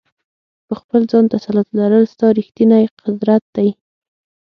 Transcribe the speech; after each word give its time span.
په 0.67 0.73
خپل 0.81 1.01
ځان 1.11 1.25
تسلط 1.33 1.67
لرل 1.79 2.03
ستا 2.13 2.25
ریښتینی 2.39 2.83
قدرت 3.01 3.43
دی. 3.55 3.69